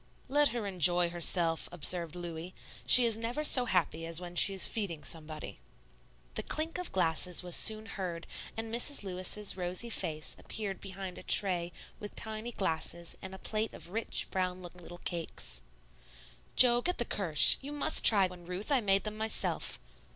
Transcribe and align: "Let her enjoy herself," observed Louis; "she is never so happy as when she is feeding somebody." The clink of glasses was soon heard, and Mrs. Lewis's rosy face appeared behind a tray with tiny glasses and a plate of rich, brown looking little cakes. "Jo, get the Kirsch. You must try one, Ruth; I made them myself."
"Let 0.29 0.47
her 0.47 0.65
enjoy 0.65 1.11
herself," 1.11 1.69
observed 1.71 2.15
Louis; 2.15 2.55
"she 2.87 3.05
is 3.05 3.17
never 3.17 3.43
so 3.43 3.65
happy 3.65 4.03
as 4.07 4.19
when 4.19 4.35
she 4.35 4.51
is 4.51 4.65
feeding 4.65 5.03
somebody." 5.03 5.59
The 6.33 6.41
clink 6.41 6.79
of 6.79 6.91
glasses 6.91 7.43
was 7.43 7.55
soon 7.55 7.85
heard, 7.85 8.25
and 8.57 8.73
Mrs. 8.73 9.03
Lewis's 9.03 9.55
rosy 9.55 9.91
face 9.91 10.35
appeared 10.39 10.81
behind 10.81 11.19
a 11.19 11.21
tray 11.21 11.71
with 11.99 12.15
tiny 12.15 12.51
glasses 12.51 13.15
and 13.21 13.35
a 13.35 13.37
plate 13.37 13.73
of 13.75 13.91
rich, 13.91 14.25
brown 14.31 14.63
looking 14.63 14.81
little 14.81 14.97
cakes. 14.97 15.61
"Jo, 16.55 16.81
get 16.81 16.97
the 16.97 17.05
Kirsch. 17.05 17.57
You 17.61 17.71
must 17.71 18.03
try 18.03 18.25
one, 18.25 18.47
Ruth; 18.47 18.71
I 18.71 18.81
made 18.81 19.03
them 19.03 19.17
myself." 19.17 19.77